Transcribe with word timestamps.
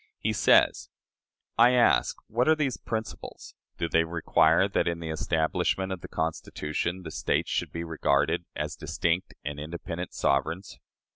He 0.17 0.33
says: 0.33 0.89
"I 1.59 1.73
ask, 1.73 2.15
What 2.25 2.47
are 2.47 2.55
these 2.55 2.75
principles? 2.75 3.53
Do 3.77 3.87
they 3.87 4.03
require 4.03 4.67
that, 4.67 4.87
in 4.87 4.99
the 4.99 5.11
establishment 5.11 5.91
of 5.91 6.01
the 6.01 6.07
Constitution, 6.07 7.03
the 7.03 7.11
States 7.11 7.51
should 7.51 7.71
be 7.71 7.83
regarded 7.83 8.45
as 8.55 8.75
distinct 8.75 9.35
and 9.45 9.59
independent 9.59 10.15
sovereigns? 10.15 10.79